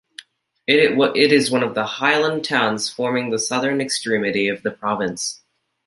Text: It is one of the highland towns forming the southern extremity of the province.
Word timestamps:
It 0.65 0.97
is 1.31 1.51
one 1.51 1.61
of 1.61 1.75
the 1.75 1.85
highland 1.85 2.43
towns 2.43 2.89
forming 2.89 3.29
the 3.29 3.37
southern 3.37 3.79
extremity 3.79 4.47
of 4.47 4.63
the 4.63 4.71
province. 4.71 5.43